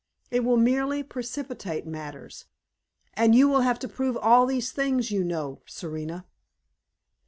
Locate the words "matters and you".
1.85-3.47